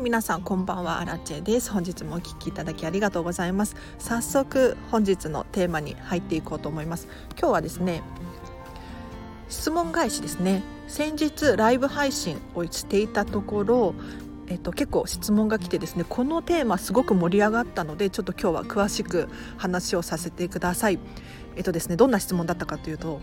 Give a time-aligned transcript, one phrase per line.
[0.00, 1.70] 皆さんこんばんはアラチェです。
[1.70, 3.76] 本日もお聞きいただきありがとうございます。
[3.98, 7.06] 早速本日のテーマに入っていこうと思います。
[7.38, 8.02] 今日はですね
[9.50, 10.62] 質問返しですね。
[10.88, 13.94] 先日ライブ配信をしていたところ
[14.48, 20.98] えっと、結構質問が来てですねこのテーマすごく盛り上がったのでちょっと今日は詳しく話をさせてください。
[21.56, 23.20] えっとですねどんな質問だったかというと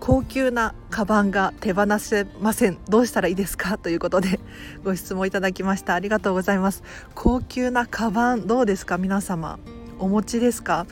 [0.00, 2.78] 高級なカバンが手放せません。
[2.88, 3.76] どうしたらいいですか？
[3.76, 4.40] ということで
[4.82, 5.94] ご質問いただきました。
[5.94, 6.82] ありがとうございます。
[7.14, 8.96] 高級なカバンどうですか？
[8.96, 9.58] 皆様
[9.98, 10.86] お持ちですか？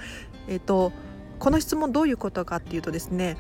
[0.46, 0.92] えっと
[1.38, 3.37] この質問どういうことかっていうとですね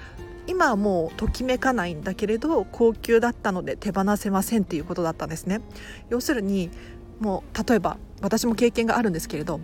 [0.46, 5.60] 今はもうときめかないんだけれど高級だったので手放せませんっていうことだったんですね。
[6.08, 6.70] 要するに
[7.20, 9.60] もう例えば私も経験があるんですけれど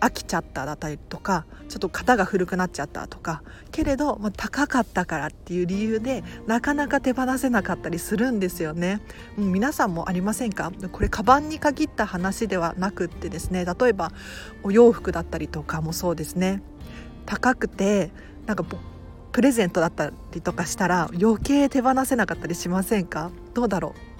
[0.00, 9.00] 飽きちゃっただったりとかちょっと型が古くなっちゃったとかけれど、まあ、高かったからっていう理由でなかなか手放せなかったりするんですよね、
[9.38, 10.72] うん、皆さんもありませんか？
[10.92, 14.12] これカバンに限った話ではなくってですね例えば
[14.62, 16.62] お洋服だったりとかもそうですね。
[17.26, 18.10] 高くて
[18.46, 18.64] なんか
[19.32, 23.30] プレゼントだったりとかしたら余計手放せなかったりしませんか？
[23.54, 24.13] どうだろう？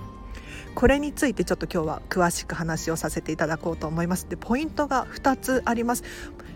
[0.75, 4.29] これについてちょっと今日は詳しく話をさせていただこうと思います。
[4.29, 6.03] でポイントが2つあります。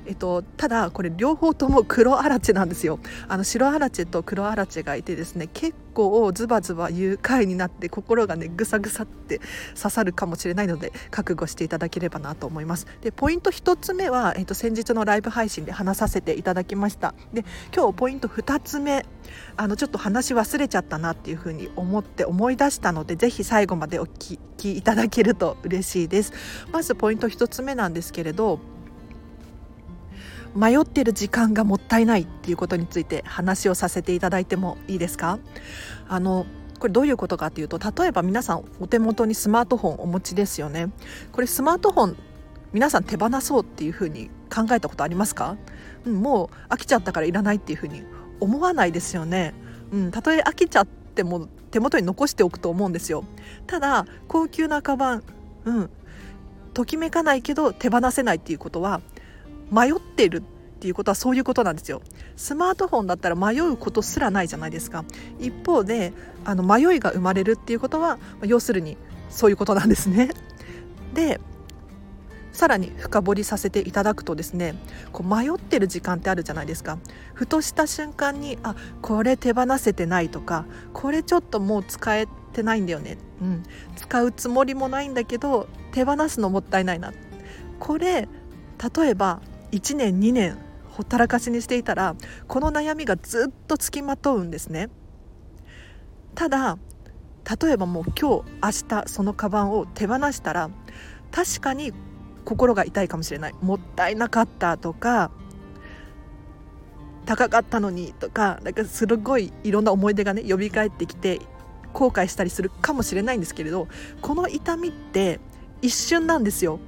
[0.09, 2.99] えっと、ただこれ両方とも黒アラチェなんですよ。
[3.29, 9.43] あの白アラチェと黒アラチェがいてですね結構ズバズバ愉快になって心がねぐさぐさって
[9.77, 12.87] 刺さるかもしれないので覚悟していただければなと思います。
[13.03, 17.15] でポイント1つ目は、えっと、先日のライブ配信で話させていただきました。
[17.35, 17.45] で
[17.77, 19.05] 今日ポイント2つ目
[19.59, 26.33] あのちょっと話忘れちゃったなっていうふうに思って思い出したのでぜひ最後までお聞きいただけると嬉しいです。
[26.73, 28.59] まずポイント1つ目なんですけれど
[30.59, 35.39] 迷ってる時間がもったいないっていうことについて話をさせていただいてもいいですか？
[36.09, 36.47] あの
[36.81, 40.91] これどういうことかっていうと例えば皆さんお手元にスマートフォンお持ちですよね。
[41.31, 42.17] これスマートフォン
[42.73, 45.57] 皆さん手放そうっていうふうに考えたことありますか、
[46.05, 48.03] うん、もう飽きちゃったからいらないっていうふうに
[48.41, 49.55] 思わないですよね、
[49.93, 53.25] うん、たとえ飽きちゃっても手元に残しておくと思うんですよ。
[53.67, 55.23] ただ高級なカバン
[55.65, 55.91] うん
[56.75, 59.01] ときめかないけど手放せないっていうことは
[59.71, 62.03] 迷ってるっていうことはそういうことなんですよ。
[62.37, 65.05] スマートフォンだったら迷うことすらないじゃないですか。
[65.41, 66.13] 一方で
[66.45, 68.97] あの迷いが生まれるっていうことは要するに
[69.29, 70.31] そういうことなんですね。
[71.15, 71.41] で
[72.53, 74.75] さらに深掘りさせていただくとですね
[75.13, 76.99] こう迷ってる時間ってあるじゃないですか。
[77.35, 83.63] ふとした瞬間にあこれ手放せてないとかこれちょっともう使えてないんだよね、うん、
[83.97, 87.13] 使うつもりもないんだけど手放すのもったいないな。
[87.79, 88.29] これ
[88.97, 89.41] 例えば
[89.73, 90.59] 1年2年
[90.89, 94.91] ほったらかしにしていたらこの悩みがずっとつきまとうんですね。
[96.35, 96.79] ただ
[97.63, 100.71] 例えばもう今日明日そのカバンを手放したら
[101.31, 101.93] 確かに
[102.45, 103.55] 心が痛いかもしれない。
[103.61, 105.31] もったいなかったとか
[107.27, 111.41] 高かったのにとかなんかすごいいろんな思い出がね呼び返ってきて
[111.93, 113.87] 後悔したりするかもしれないんですけれど
[114.23, 115.41] この痛みって
[115.83, 116.81] 一瞬なんですよ。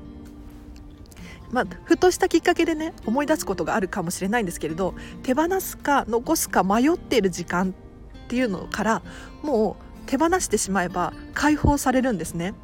[1.52, 9.02] まあ、ふとしたきっかけでね思い出すことがあるかもしれないんですけれど手放すか残すか迷っている時間っていうのから
[9.42, 12.54] もう手放してしまえば解放されるんですね。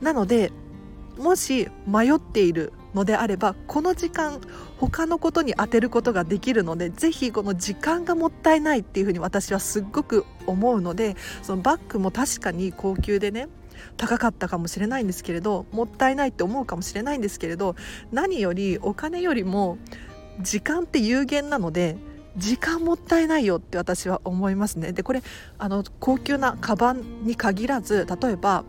[0.00, 0.52] なので
[1.18, 4.40] もし迷っているのであればこの時間
[4.78, 13.48] 他のことに当てることができるのでぜひこの時間がもったいないっていうふうに私はすっごく思うのでそのバッグも確かに高級でね
[13.96, 17.76] 高かったかもしれないんですけれどもったいないって思うかもしれないんですけれど
[18.12, 19.78] 何よりお金よりも
[20.40, 21.96] 時間って有限なので
[22.36, 24.92] 時間もったいないよって私は思いますね。
[24.92, 25.22] でこれ
[25.58, 28.64] あの高級なカバンに限らず例えば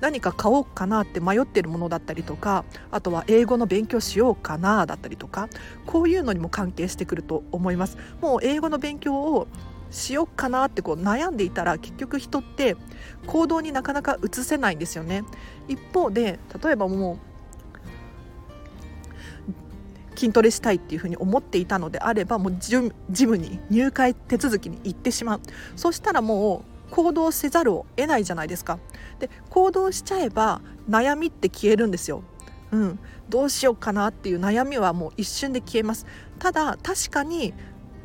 [0.00, 5.48] 何か買おうかなって迷ってるものだったりとかあとは英語の勉強しようかなだったりとか
[5.86, 9.48] こういうのにも関係してくると思いますもう英語の勉強を
[9.90, 12.76] しようかなってこう悩んでいたら結局人って
[13.26, 15.24] 行動になかなか移せないんですよね。
[15.66, 17.28] 一方で例えばもう
[20.18, 22.76] 筋トレしたいっていうふうに思っていたのであればもうジ
[23.26, 25.40] ムに入会手続きに行ってしまう。
[25.76, 28.78] そしたらもう行動せざるを得ないじゃないですか。
[29.20, 32.22] で行動しちゃえば悩みって消えるんですよ。
[32.72, 32.98] うん、
[33.28, 36.04] どうしようかなっていう悩みはもう一瞬で消えます。
[36.38, 37.54] ただ確かに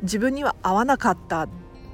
[0.02, 1.48] 自分には合わなかった。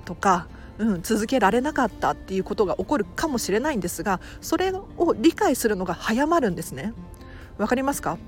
[0.04, 0.48] とか、
[0.78, 6.92] うん、続けられなかったっていうことが起こるかもしれないんですがそれを理解するのが早まるんですね。
[7.58, 8.18] わかりますか？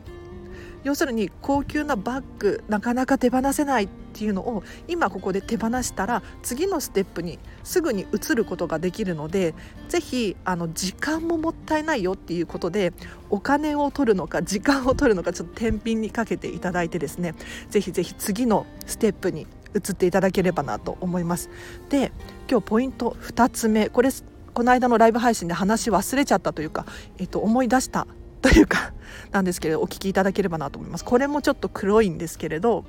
[0.84, 9.54] 要するに高級なバッグなかなか手放せないっていうのを今ここで手放したら次のステップにすぐに移ることができるので
[9.88, 12.92] ぜひあの時間ももったいないよっていうことで
[13.30, 17.36] お金を取るのか時間を取るのかちょっと天秤にかけていただいてですね
[17.70, 21.50] ぜひぜひ次のステップに移っていただければなと思います。
[21.88, 22.12] で
[22.50, 23.88] 今日ポイント2つ目。
[23.88, 24.10] これ
[24.54, 26.84] この間のライブ配信で話忘れちゃったというか、
[27.19, 28.06] えっと、思い出した。
[28.42, 28.92] というか
[29.30, 31.04] なんですけれどお聞きいただければなと思います。
[31.04, 32.84] これもちょっと黒いんですけれど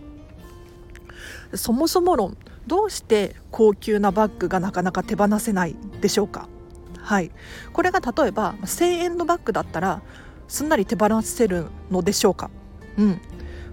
[1.53, 2.35] そもそも論
[2.65, 6.49] どうして高級なバッグがなかなか手放せないでしょうか？
[6.99, 7.31] はい。
[7.71, 10.01] これが例えば1000円のバッグだったら
[10.47, 12.49] すんなり手放せるのでしょうか？
[12.97, 13.21] うん。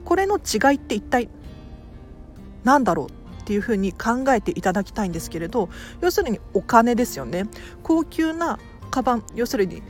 [0.05, 1.29] これの違いって一体
[2.65, 5.69] 何だろうっていうふうに考えていただきたいんですけれど
[6.01, 7.47] 要するにお金ですよね。
[7.83, 8.59] 高級な
[8.91, 9.83] カバン要するに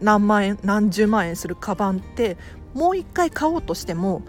[0.00, 2.36] 何万円何十万円するカバンって
[2.74, 4.22] もう一回買おうとしても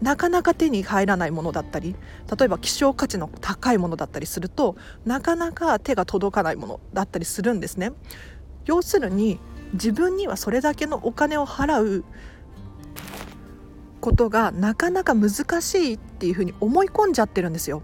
[0.00, 1.94] なかなか手に入らないものだったり
[2.36, 7.92] 例えば希少価値の高いものだったりするとなかなか手が届かないものだったりするんですね。
[8.64, 9.38] 要するに
[9.72, 12.04] 自分にはそれだけのお金を払う
[14.00, 15.30] ことがなかなか難
[15.60, 17.82] しいっていうふうに思い込んじゃってるんですよ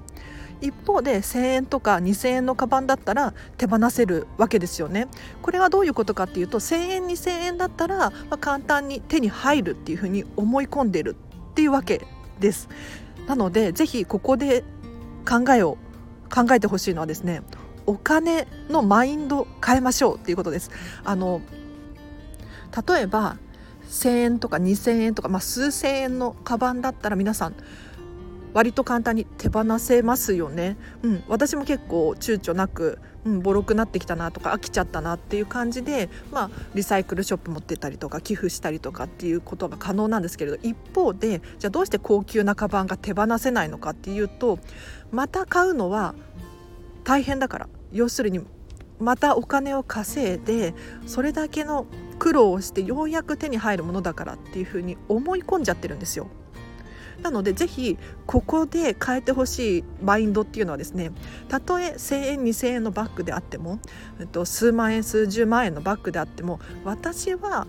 [0.60, 5.06] 一方で1,000円とか2,000円のカバンだったら手放せるわけですよね。
[5.42, 11.16] これはどういうことかっていうと1,000円2,000円だったら、まあ、簡単に手に入るっていうふうに思い込んでる
[11.50, 12.04] っていうわけ
[12.40, 12.68] です。
[13.26, 14.64] なのでぜひここで
[15.28, 15.78] 考えを
[16.32, 17.42] 考えてほしいのはですね
[17.86, 20.70] お金のマインド変えましょうっていうことです。
[21.04, 21.40] あの
[22.88, 23.36] 例えば
[23.88, 27.54] 1,000円とか2,000円とか、まあ、数千円のカバンだったら皆さん
[28.54, 44.58] 割と簡単に手放せますよね、うん、私も結構躊躇なく、うん、ボロくなってきたなとか飽きちゃったなっていう感じで、まあ、リサイクルショップ持ってたりとか寄付したりとかっていうことが可能なんですけれど一方でじゃあどうして高級なカバンが手放せないのかっていうと
[45.10, 46.14] また買うのは
[47.04, 47.68] 大変だから。
[47.92, 48.40] 要するに
[48.98, 50.74] またお金を稼いで
[51.06, 51.86] それだけの
[52.18, 56.28] 苦労をしてようやく手に入るものだからっていうふうに思い込んじゃってるんですよ。
[57.22, 61.10] なのでぜひここで変えてほしいマインドっていうのはですね
[61.48, 63.80] たとえ1,000円2,000円のバッグであっても、
[64.20, 67.66] えっと、数万円数十万円のバッグであっても私は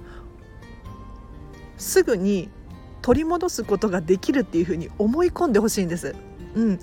[1.78, 2.50] すぐに
[3.02, 6.16] 取り戻すことができるっていうふうに思い込んでほしいんです。
[6.56, 6.80] うん、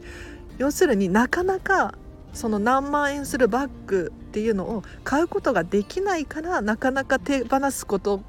[0.58, 1.94] 要するになかなか
[2.32, 8.20] その何万円するバッグっていうのを買うことができないからなかなか手放すこと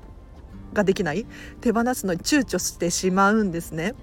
[0.74, 1.26] ができない
[1.62, 3.96] 手放すのに躊躇してしまうんですね。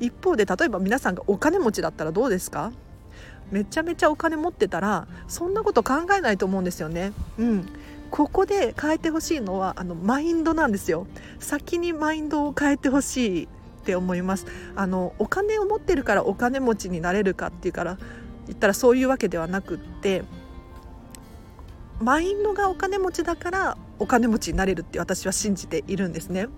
[0.00, 2.72] 一方で例えば皆さんがお金持ちだったらどうですか？
[3.50, 7.12] めちゃめちゃお金持ってたらそんなこと考えないと思うんですよね。
[7.38, 7.68] うん、
[8.10, 11.06] ここで変えてほしいのはあのマインドなんですよ。
[11.38, 13.48] 先にマインドを変えてほしいっ
[13.84, 14.46] て思います。
[14.76, 17.98] あのお金を持ってるからお金持ちになれるかっていうから
[18.46, 20.22] 言ったらそういうわけではなくって
[22.00, 26.48] マインドがお金持ちだからお金持ちになれるって私は信じているんですね。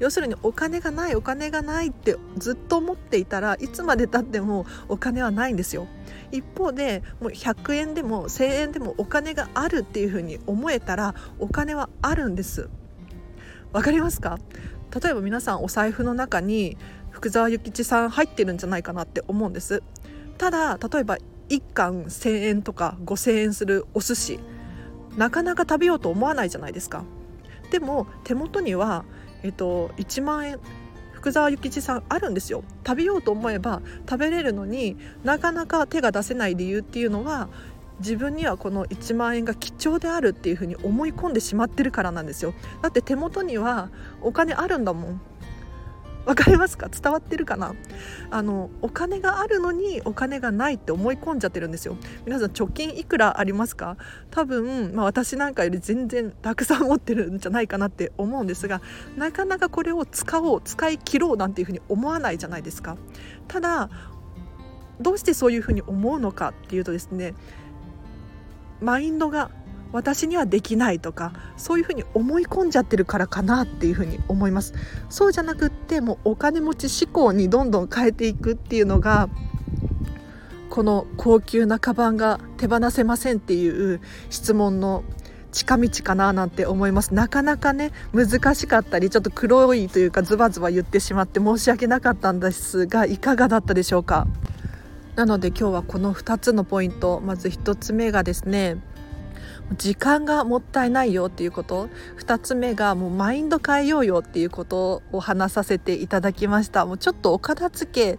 [0.00, 5.86] 要するにお金がないお金がないってずっと思っていたらいつまでたってもお金はないんですよ。
[6.32, 12.68] 一方でもう100円でも1000円でもお金があるっていうふうに思えたらお金はあるんです。
[13.72, 14.38] わかりますか？
[15.02, 16.78] 例えば皆さんお財布の中に
[17.10, 19.82] 福沢諭吉さん入ってるんじゃないかなって思うんです。
[20.38, 24.40] ただ例えば1貫1,000円とか5,000円するお寿司。
[25.16, 27.04] なかなか食べようと思わないじゃないですか。
[27.70, 29.04] でも手元には、
[29.42, 30.58] えっと、1万円
[31.12, 32.62] 福沢諭吉さんあるんですよ。
[32.86, 37.48] 食べようと思えば食べれるのになかなか手が出せない理由っていうのは
[37.98, 42.54] 自分にはこの1万円が貴重であるっていうふうに思い込んでしまってるからなんですよ。
[42.82, 43.88] だって手元には
[44.20, 45.20] お金あるんだもん。
[46.26, 46.88] わかりますか？
[46.88, 47.74] 伝わってるかな？
[48.30, 51.96] あのお金があるのにお金がないって思い込んじゃってるんですよ。
[52.26, 53.96] 皆さん貯金いくらありますか？
[54.30, 58.82] 多分、まあ、私なんかより全然たくさん持ってるんじゃないかなって思うんですが
[59.16, 62.96] なかなかこれを使おう使い切ろうなんていうふうに思わないじゃないですか。
[63.46, 63.88] ただ
[65.00, 67.34] どうしてそういうふうに思うのかっていうとですね
[68.80, 69.50] マインドが
[69.92, 74.74] 私にはできないとかそういうふうに思い込んじゃってるからかなっていうふうに思います。
[75.08, 79.28] そうじゃなくってもうお金持ち志向にどんどん変えていくっていうのが
[80.68, 85.04] この高級なカバンが手放せませんっていう質問の
[85.52, 87.14] 近道かななんて思います。
[87.14, 94.26] なかなかね難しかったりちょっと黒いというかズバズバ言ってしまって申し訳なかったんですがいかがだったでしょうか？
[95.14, 98.76] なので今日はこの2つのポイントまず1つ目がですね
[99.72, 108.18] 時間がもったいないよっていうこと2つ目がもうマインド変えようよっていうことを話させていただきましたもうちょっとお片付け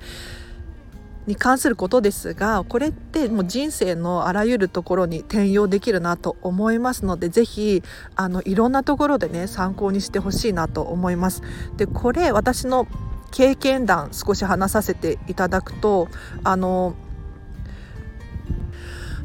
[1.27, 7.83] に関することですがこれってもう人生のあらゆるところに転用できるなと思いますので是非
[8.15, 11.41] あのいろんなところでね参考にしてほしいなと思います。
[11.75, 12.87] でこれ私の
[13.31, 16.07] 経験談少し話させていただくと
[16.45, 16.95] あの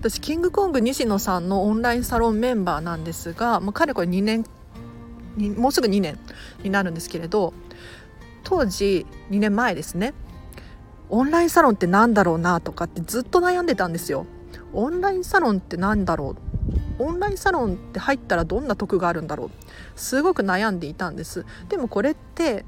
[0.03, 4.45] 私キングコング西野さんのオンラインサロンメンバーなんですがもうかれこれ2年
[5.57, 6.19] もうすぐ2年
[6.65, 7.55] になるんですけれど
[8.43, 10.13] 当時2年前ですね。
[11.09, 14.27] オンラインサロンって何だろうなとかってずっと悩んでたんですよ。
[14.73, 16.35] オンラインサロンって何だろ
[16.99, 17.05] う？
[17.05, 19.51] オンラインサロンって入ったらどんな得があるんだろう？
[19.95, 21.47] すごく悩んでいたんです。
[21.69, 22.65] でもこれって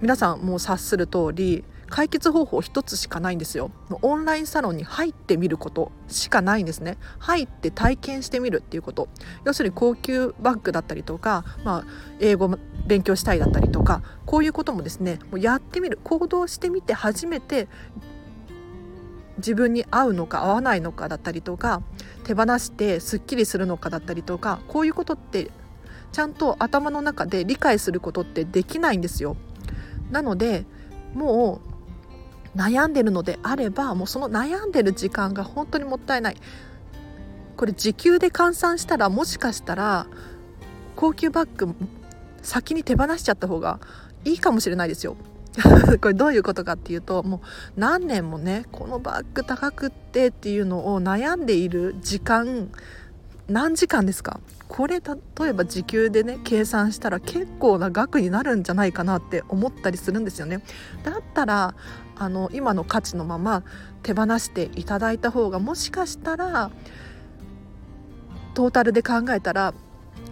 [0.00, 1.62] 皆さんもう察する通り
[1.92, 3.70] 解決方法一つしかないんですよ。
[4.00, 6.96] オンラインサロンに入ってみることしかないんですね。
[7.18, 9.10] 入って体験してみるっていうこと。
[9.44, 11.84] 要するに高級バッグだったりとか、まあ、
[12.18, 15.98] 英語勉強したいだったりとかこういうこともですねもうやってみる。
[16.02, 17.68] 行動してみて初めて
[19.36, 21.82] 自分に合うのか合わないのかだったりとか
[22.24, 25.50] 手放してすっきりするのかだったりとかこういうことって
[26.10, 29.36] ちゃんと頭の中で理解することってできないんですよ。
[30.10, 30.64] なので
[31.12, 31.71] もう
[32.56, 36.36] 悩んでるのであればもうその悩んでる時間が本当にもったいない。
[37.56, 40.06] これ時給で換算したらもしかしたら
[40.96, 41.74] 高級バッグ
[42.42, 43.78] 先に手放しちゃった方が
[44.24, 45.16] いいかもしれないですよ。
[46.00, 47.42] これどういうことかっていうとも
[47.76, 52.70] う何年もねこのバッグ高くってっていうのを悩んでいる時間
[53.48, 54.40] 何時間ですか？
[54.72, 60.62] これ例えば時給でね計算したら結構な額になるんじゃないかなって思ったりするんですよね
[61.04, 61.74] だったら
[62.16, 63.64] あの今の価値のまま
[64.02, 66.70] 手放していただいた方がもしかしたら
[68.54, 69.74] トータルで考えたら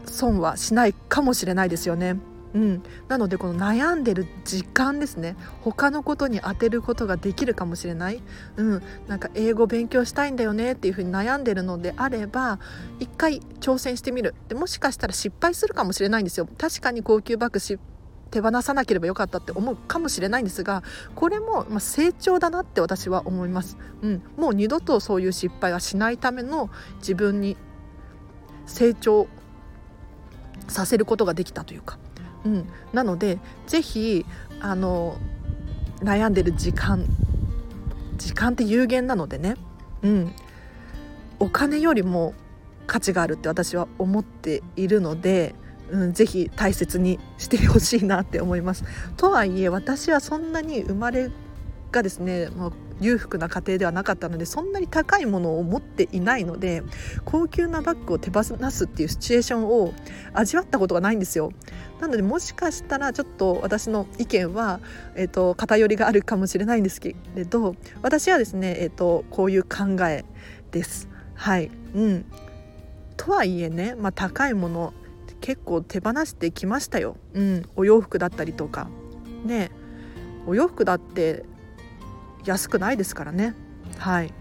[0.06, 2.16] 損はしないかもしれないですよね。
[2.54, 5.36] うん、なのでこの悩んでる時間ですね。
[5.60, 8.22] 他のことに当てることができるかもしれない、
[8.56, 12.58] うん、なんか英語勉強したいんだよねっていうふうに悩んでるのであれば
[12.98, 14.34] 一回挑戦してみる。
[14.48, 16.48] でもしかしたら失敗するかもしれないんですよ。
[16.58, 17.60] 確かに高級バッグ
[18.30, 20.84] 手放さなければよかったって思うかもしれないんですが
[21.16, 27.56] これもま成長だなって私は思います、うん、もう二度とそういう失敗はしないための自分に
[28.66, 29.26] 成長
[30.68, 31.98] させることができたというか、
[32.44, 34.26] うん、なので是非
[34.60, 35.16] あの
[36.00, 37.04] 悩んでる時間
[38.16, 39.56] 時間って有限なのでね、
[40.02, 40.32] うん、
[41.38, 42.34] お金よりも
[42.86, 45.54] 価値があるって私は思っているので
[45.90, 48.84] うん、ぜひ大切にしてほしいなって思います。
[49.16, 51.30] とはいえ私はそんなに生まれ
[51.90, 52.70] がですね、まあ、
[53.00, 56.82] 裕福な家庭ではなかったのでそんなに高いものを持っていないので
[57.24, 59.92] 高級なバッグを手放すっていうシチュエーションを
[60.32, 61.52] 味わったことがないんですよ。
[62.00, 64.80] なのでもしかしたらちょっと私の意見は、
[65.14, 70.24] えーと、偏りがあるかもしれないんですけれど私はですね、えーとこういう考え
[70.70, 71.08] です。
[71.34, 72.24] はい、うん、
[73.16, 74.94] とはいえね、まあ、高いもの
[75.40, 78.88] 結構手放してきましたよ、うん、お洋服だったりとか。
[79.44, 79.70] ね。
[80.46, 81.44] お洋服だって
[82.44, 83.54] 安くないですからね。
[83.98, 84.32] はい。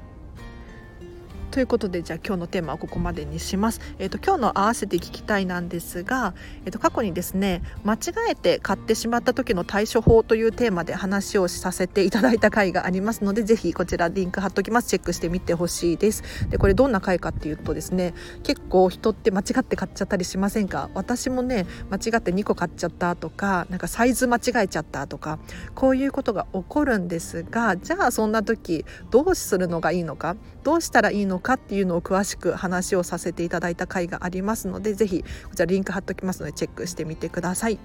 [1.51, 3.81] ということでじゃあ今日のテーマはここまでにします。
[3.97, 7.97] えっ、ー、と今日の合わせて聞きたいなんですが、えっ、ー、と過去にですね間違
[8.29, 16.23] えて買ってしまった時の対処法というテーマで話をさせていただいた回がありますのでぜひこちらリンク貼っときますチェックしてみてほしいです。
[16.49, 18.13] でこれどんな回かっていうとですね
[18.43, 20.91] 結構人って間違って買っちゃったりしませんか？
[20.93, 25.39] 私もね間違って2個買っちゃったとかなんかサイズ間違えちゃったとか
[25.73, 30.35] こういうことが起こるんですがじゃあそんな時どうするのがいいのか？
[30.63, 31.38] どうしたらいいのか？
[31.39, 37.79] かっていうのを詳しく話をさせていただいた回がありますので是非こちらリンク貼っときますのでチェックしてみてください。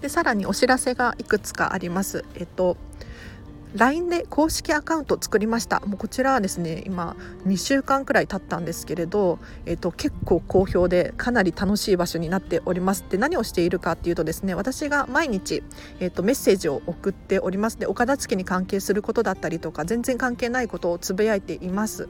[0.00, 2.24] でさらにお知らせがいくつかあります。
[2.34, 2.76] えっと
[3.74, 7.14] LINE で公式アカウント作りましたもうこちらはですね今
[7.46, 15.62] 2週間くらい経ったんですけれど、えっと、結構好評でかなり楽しい場所になっておりますで何をしているかっていうとですね私が毎日、
[16.00, 22.08] えっと、メッセージを送っておりますでお片付けに関係することだったりとか全然関係ないことをつぶやいています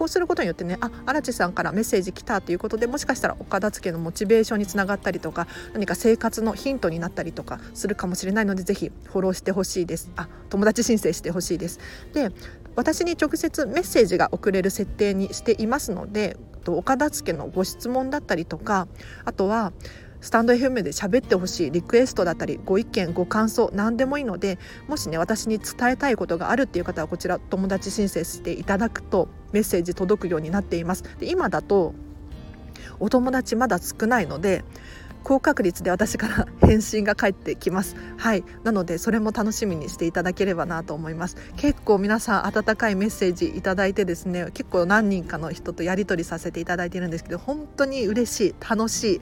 [0.00, 10.10] こうすることによってねあ荒地さんからメッセージ来たということでもしかしたらお片付けのモチベーションにつながったりとか何か生活のヒントになったりとかするかもしれないのでぜひフォローしてほしいです。
[10.16, 11.80] あ友達申請してほしいです。
[12.14, 12.30] で
[12.76, 18.88] 私に直接メッセージが送れる設定にしていますのでお片付けのご質問だったりとか
[19.26, 19.74] あとは
[20.20, 31.02] スタンド FM で喋ってほしいリクエストだったりご意見ご感想何でもいいのでもしね私に伝えたいことがあるっていう方はこちら友達申請していただくとメッセージ届くようになっています。
[31.18, 31.94] で今だと
[32.98, 34.62] お友達まだ少ないので
[35.22, 37.96] 高確率で私から返信が返ってきます。
[38.16, 38.44] はい。
[38.64, 41.36] なのでそれも楽しみにしていただければなと思います。
[41.56, 49.20] 結構皆さん温かいメッセージいただいてですね結構何人かの人とやり取りさせていただいているんですけど本当に嬉しい楽しい。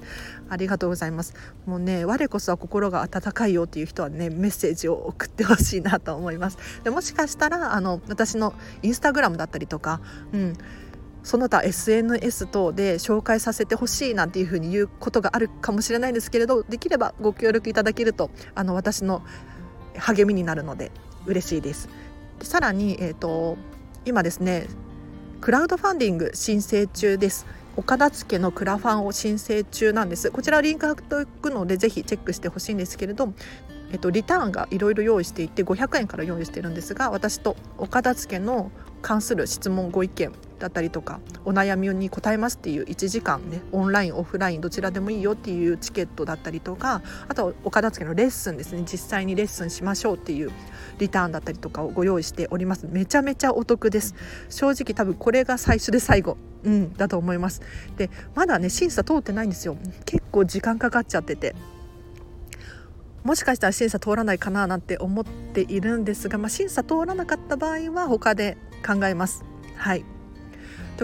[0.51, 1.35] ありがとうございます。
[1.67, 6.59] もうね我こそは心が温かいよっていう人はねメッセージを送ってほしいなと思います。
[6.85, 10.01] でもしかしたらあの私のインスタグラムだったりとか
[10.33, 10.55] うん。
[11.29, 19.23] その他 SNS 等で紹介させてほしいなんていうふうに言うことがあるかもしれないんですけれどできればご協力いただけるとあの私の
[19.99, 20.91] 励みになるので
[21.27, 21.91] 嬉しいです。
[22.39, 23.59] でさらに、えーと、
[24.07, 24.69] 今ですね
[25.43, 27.45] クラウドファンディング申請中です。
[27.77, 33.33] 岡田付のクラファンを申請中なんですこちらリンク貼っておくのでぜひチェックしてほしいんですけれど、
[33.93, 48.83] えっと、リターンがいろいろ用意していて500円から用意してるんですが私と岡田付の関する質問ご意見だったりとかお悩みに答えますっていう1時間ねオンラインオフラインどちらでもいいよっていうチケットだったりとかあとお片付けのレッスンですね。
[48.83, 50.51] 実際にレッスンしましょうっていう
[50.99, 52.87] リターンだったりとかをご用意しております。
[52.91, 54.15] めちゃめちゃお得です。
[54.49, 57.63] 正直多分これが最初で最後うんだと思います。
[57.97, 59.77] でまだね審査通ってないんですよ。
[60.05, 61.55] 結構時間かかっちゃってて。
[63.25, 69.45] もしかしたら審査通らないかななんて思っているんですが、まあ、審査通らなかった場合は他で考えます。
[69.77, 70.18] はい。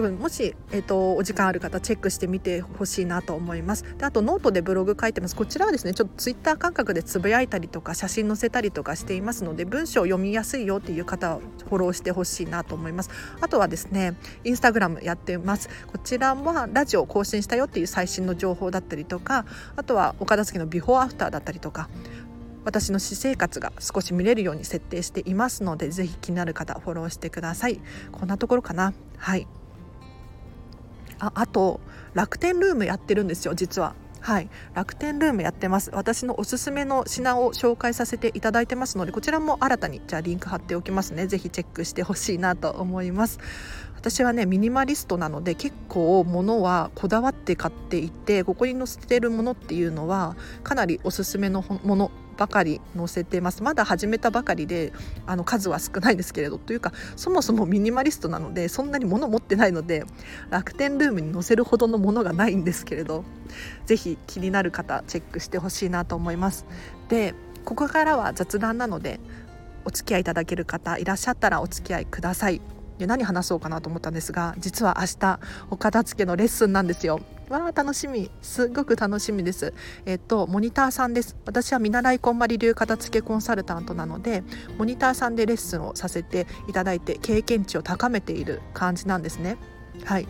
[0.01, 3.83] もし、えーと、お時間ある方チェックしてみてほしいなと思います。
[3.97, 5.35] であとノートでブログ書いてます。
[5.35, 13.09] こちらはですねちょっとツイッター感覚でつぶやいたりとか写真載せたりとかしていますので文章を読みやすいよっていう方はフォローしてほしいなと思います。
[13.41, 15.69] あとはですねインスタグラムやってます。
[15.87, 21.89] こちらはラジオ更新したよっていう最新の情報だったりとかあとは岡田付のビフォーアフターだったりとか
[22.65, 27.79] 私の私生活が少し見れるように設定していますのでぜひ気になる方フォローしてください。
[28.11, 28.93] こんなところかな。
[29.17, 29.47] はい。
[31.19, 31.79] ああと
[32.13, 33.95] 楽天ルームやってるんですよ実は。
[34.25, 34.49] はい。
[34.73, 35.91] 楽天ルームやってます。
[35.93, 41.27] 私のおすすめの品を紹介させていただいてますのでこちらも新たにじゃあリンク貼っておきますね。
[41.27, 43.37] ぜひチェックしてほしいなと思います。
[43.95, 52.11] 私はねミニマリストなので結構物はこだわって買っていてここに載せてるものっていうのはかなりおすすめのもの。
[52.37, 53.63] ばかり載せてます。
[53.63, 54.93] まだ始めたばかりで
[55.25, 60.05] あの数は少ないですけれどというかそもそもミニマリストなのでそんなに物持ってないので
[60.49, 63.23] 楽天ルームに載せるほどのものがないんですけれど
[63.85, 66.65] 是非気になる方チェックしてほしいなと思います。
[67.09, 69.19] でここからは雑談なので
[69.85, 72.74] お付き合いいただける方いらっしゃったらお付き合いください。
[72.97, 77.19] で何話そうかなと思ったんですが実は明日お片付けのレッスンなんですよ。
[77.49, 78.31] わあ楽しみ。
[78.41, 79.73] すっごく楽しみです。
[80.05, 81.35] えっとモニターさんです。
[81.45, 84.43] 私は見習いこんまり流片付けコンサルタントなので
[84.77, 89.57] モニターさんでレッスンをさせていただいて経験値を高めている感じなんですね。
[90.05, 90.27] はい。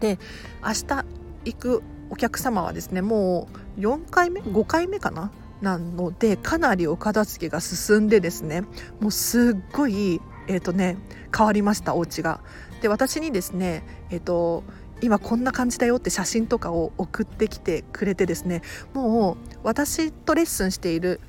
[0.00, 0.18] で
[0.62, 1.04] 明日
[1.44, 5.30] 行くお客様はですねもう4回目？5回目かな？
[5.60, 8.62] なのでかなりお片付けが進んでですね
[9.00, 10.96] もうすっごいえっ、ー、とね
[11.36, 12.40] 変わりましたお家が
[12.82, 14.64] で私にですねえっ、ー、と
[15.00, 18.62] 今こんな感じだよって写真とかを送ってきてくれてですね
[18.94, 21.20] もう私とレッスンしている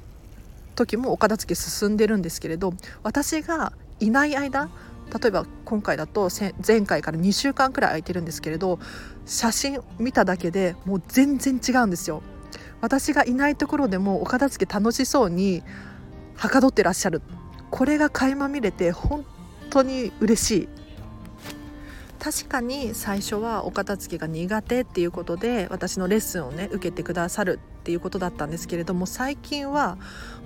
[0.76, 4.70] 時もお片付け進んでるんですけれど私がいない間
[5.22, 6.30] 例えば今回だと
[6.66, 8.80] 前回から2週間くらい空いてるんですけれど
[9.26, 12.22] 写真見ただけでもう全然違うんですよ。
[12.82, 15.64] 私がいないところでもお片付け楽しそうに
[16.36, 17.22] はかどってらっしゃる
[17.72, 19.26] これが垣間見れて本
[19.70, 20.70] 当に嬉しい。
[22.20, 29.98] 確かに最初はお片付けが苦手っていうことで私のレッスンをね受けてくださるっていうことだったんですけれども最近は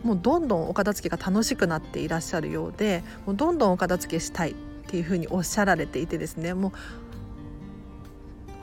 [0.03, 4.53] もうどんどんお片付けが楽しくなっていらっしゃるようでもうどんどんお片付けしたいっ
[4.85, 6.71] ていうふうにおっしゃられていてですねもう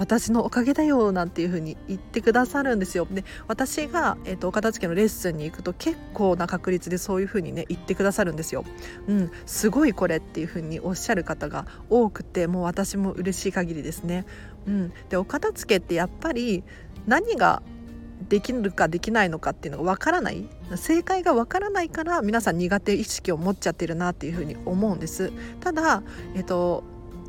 [0.00, 8.64] 私のおかげだよなんていう風に言ってくださるんですよで私が、えーと、お片付けのレッスンに行くと結構な確率でそういう風にね言ってくださるんですよ。
[9.08, 14.24] うん、すごいこれっていう風におっしゃる方が多くてもう私も嬉しい限りですね。
[14.66, 16.64] うん、でお片付けってやっぱり
[17.06, 17.62] 何が
[18.28, 26.02] できるかできないのかっていうのがわからない正解がわからないから皆さん苦手意識を持っちゃってるなっていうふうに思うんですただ、
[26.34, 26.84] えっと、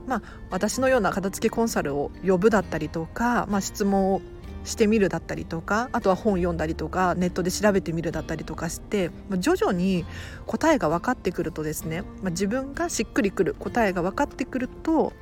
[0.08, 4.22] まあ、私のような片付けコンサルを呼ぶだったりとか、まあ、質問を
[4.64, 10.06] してみるだったりとかあとは本読んだりとかネットで調べてみるだったりとかしてま徐々に
[10.46, 15.14] 答えが分かってくるとですね、まあ、自分がしっくりくる答えが分かってくると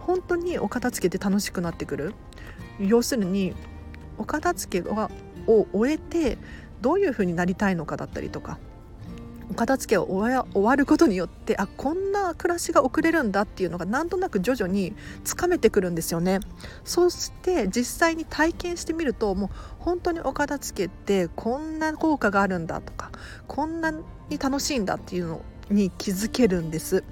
[0.00, 2.14] 本当にお片付けて楽しくなってくる。
[2.80, 3.54] 要するに
[4.18, 5.10] お片付けを
[5.72, 6.38] 終えて
[6.80, 8.58] どういうふうになりたいのかだったりとか
[9.52, 16.40] お片付けを終わることによってあこんな暮らしが送れるんだっていうのがなんとなく徐々につかめてくるんですよね。
[16.84, 23.12] そして実際に体験してみるともう本当にお片付けってこんな効果があるんだとか
[23.46, 24.00] こんなに
[24.40, 27.04] 楽しいんだっていうのに気づけるんです。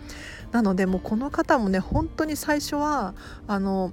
[0.50, 3.14] なのでもうこの方もね本当に最初は
[3.48, 3.92] あの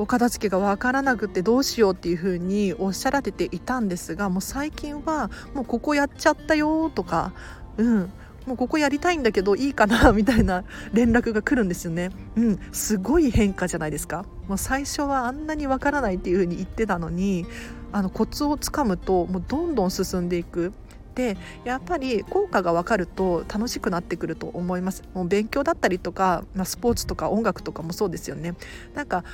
[0.00, 7.32] お片付けが分からなくてどうしようっていう風におっしゃられていたんですがもう最近はもうここやっちゃったよとか
[7.76, 8.12] うん
[8.46, 12.10] もうここやりたいんだけどいいかなみたいな連絡が来るんですよね。
[12.36, 14.24] うん、すごい変化じゃないですか。
[14.48, 17.44] もう最初はあんなにわからないっていう風に言ってたのに、
[17.92, 20.72] あのコツをつかむともうどんどん進んでいく。
[21.14, 28.54] でやっぱり効果が分かると楽しくなってくると思いますもう勉強だったりとか、まあ、スポーツとか音楽とかもそうですよね
[28.94, 29.24] なんか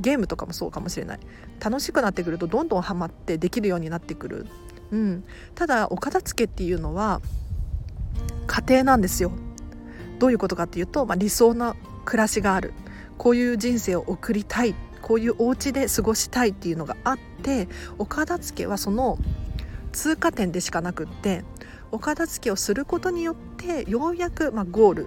[0.00, 1.20] ゲームとかもそうかもしれない。
[1.62, 4.46] 楽しくなってくるとどんどんハマってできるようになってくる、
[4.90, 7.20] うん、ただお片付けっていうのは
[8.46, 9.30] 家庭なんですよ。
[10.18, 12.72] どういうことかっていうと、まあ、理想な暮らしがある。
[13.16, 14.74] こういう人生を送りたい。
[15.02, 19.18] こういうお家で過ごしたいっていうのがあってお片付けはその
[19.92, 21.42] 通過点でしかなくって
[21.90, 25.06] お片付けをすることによってようやく、まあ、ゴール。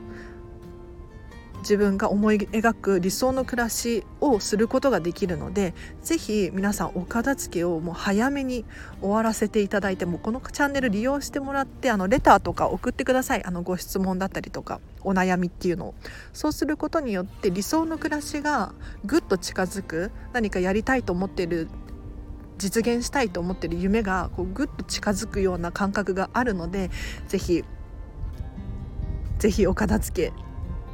[1.63, 8.65] 自分が思い描く理想の暮らしをすることができるのでぜひ皆さんお片付けをもう早めに
[9.01, 13.43] 終わらせていただいてもこのチャンネル利用してもらってあのレターとか送ってください。
[13.43, 15.95] あのご質問だったりとかお悩みっていうのを。
[16.33, 18.73] そうすることによって理想の暮らしが
[19.05, 21.69] ぐっと近づく何かやりたいと思ってる
[22.57, 26.91] 実現したいと思ってる夢がこうぐっと近づくような感覚があるので
[27.27, 27.63] ぜひ
[29.39, 30.52] ぜひお片付け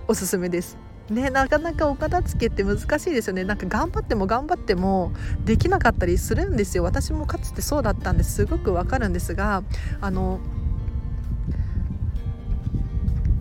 [0.10, 0.76] おすすめです。
[1.12, 3.44] ね、なかなかお片付けって難しいですよね。
[3.44, 5.12] なんか頑張っても頑張っても
[5.46, 6.84] できなかったりするんですよ。
[6.84, 8.48] 私もかつてそうだったんです。
[8.48, 9.62] ごくわかるんですが
[10.02, 10.40] あの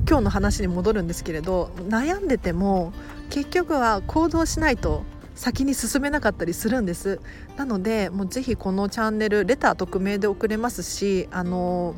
[0.06, 2.92] 今日の話に戻るんですけれど悩んでても
[3.30, 5.04] 結局は行動しないと
[5.34, 7.18] 先に進めなかったりするんです。
[7.56, 11.94] なのでもうぜひこのチャンネルレター匿名で送れますしあの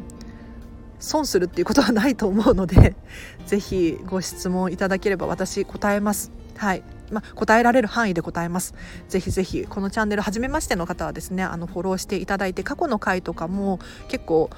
[1.01, 2.95] 損するっていうことはないと思うので
[3.47, 6.31] 是非ご質問いただければ私答えます。
[6.57, 8.75] はいまあ、答えられる範囲で答えます。
[9.09, 14.51] ぜひぜひこのチャンネル初めましての方はですねあのフォローしていただいて過去の回とかも結構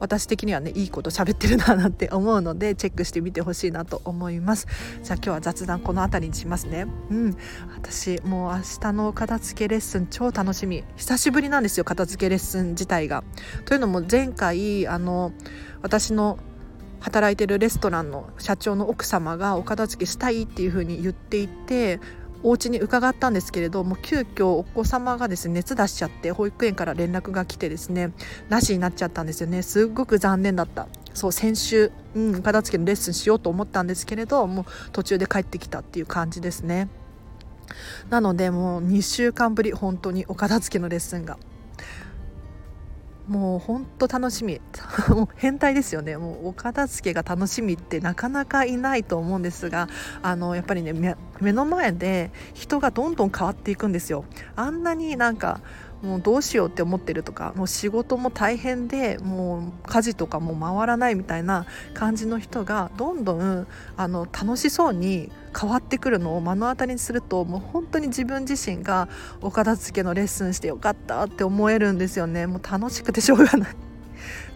[0.00, 4.66] 私的にはねいいこと喋ってるななんて思うのでチェックしてみてほしいなと思います。
[5.02, 6.86] じゃあ今日は雑談この辺りにしますね。
[7.10, 7.36] うん。
[7.76, 10.82] 私もう明日の片付けレッスン超楽しみ。
[10.96, 13.22] 久しぶりなんですよ片付けレッスン自体が。
[13.66, 15.32] というのも前回あの
[15.82, 16.38] 私の
[17.00, 21.98] 働いてるレストランの社長の奥様がお片付けしたいっていう風に言っていて
[22.42, 28.12] お家に伺ったんですけれども急遽お子様がですね熱出しちゃって保育園から連絡が来てですね
[28.48, 29.62] なしになっちゃったんですよね。
[29.62, 30.88] すっごく残念だった。
[31.12, 36.88] そう先週、うん、片付けのレッスンしようと思ったんですけれどもう途中で帰ってきたっていう感じですね。
[38.08, 41.38] なのでもう2週間ぶり本当にお片付けのレッスンが
[43.30, 44.60] もうほんと楽しみ。
[45.08, 46.16] もう変態ですよね。
[46.16, 49.88] もうお片付けが楽しみってなかなかいないと思うんですが
[50.20, 50.92] あのやっぱりね
[51.40, 54.24] 目の前で人がどんどん変わっていくんですよ。
[54.56, 55.60] あんなになんか
[56.02, 69.08] もうどうしようって思ってるとかもう仕事も大変でもう家事とかも回らないみたいな感じの人がどんどんあの楽しそうに変わってくるのを目の当たりにするともう本当に自分自身が
[69.42, 72.46] お片付けのレッスンしてよかったって思えるんですよね。
[72.46, 73.76] もう楽しくてしょうがない。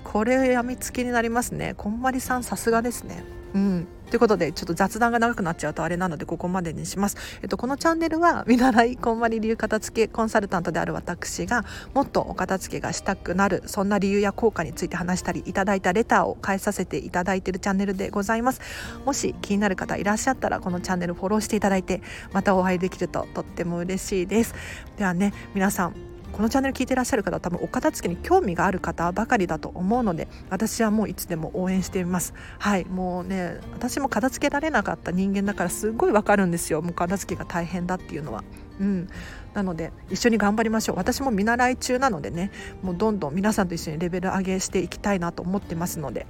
[0.02, 1.74] これやみつきになりますね。
[1.76, 3.24] こんまりさんさすがですね。
[3.54, 3.88] うん。
[4.10, 7.16] ということでちょっと雑談が長くなっちゃうとあれなのでここまでにします。
[7.42, 11.64] えっと、このチャンネルは 見習いこんまり流片付けコンサルタントである私が
[11.94, 18.60] もっとお片付けがしたくなるそんな理由や効果について話したりいただいたレターを返させていただいているチャンネルでございます。
[19.04, 24.54] もし気になる方いらっしゃったらこのチャンネルフォローしていただいてまたお会いできるととっても嬉しいです。
[24.96, 32.34] ではね皆さんこのチャンネル聞いてらっしゃる方は多分お片付けに興味がある方ばかりだと思うので私はもういつでも応援しています。
[32.58, 32.84] はい。
[32.86, 36.82] もうね私も片付けられなかった人間だからすごいわかるんですよ。
[36.82, 38.42] もう片付けが大変だっていうのは。
[38.80, 39.08] うん。
[39.54, 40.96] なので一緒に頑張りましょう。
[40.96, 42.50] 私も見習い中なのでね
[42.82, 46.26] もうどんどん皆さんと一緒にレベル上げしていきたいなと思ってますので。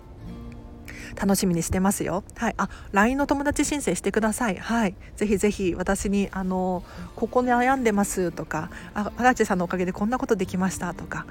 [1.14, 2.24] 楽しみにしてますよ。
[2.36, 4.56] はい、あ LINE の友達申請してください。
[4.56, 6.82] はい、ぜひぜひ私にあの
[7.16, 11.26] ここに悩んでますとかあ荒地さんのおかげでこんなことできましたとか、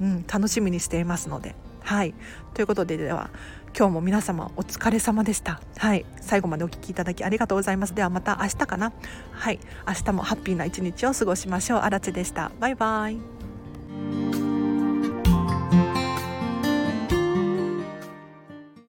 [0.00, 1.54] うん、楽しみにしていますので。
[1.80, 2.14] はい
[2.52, 3.30] ということででは
[3.78, 5.60] 今日も皆様お疲れ様でした。
[5.76, 7.94] はい、最後までお聴きいただきありがとうございます。
[7.94, 8.92] ではまた明日かな。
[9.32, 11.78] はい、明日もハッピーな一日を過ごしましょう。
[11.80, 12.50] あらでした。
[12.58, 14.55] バイバイ。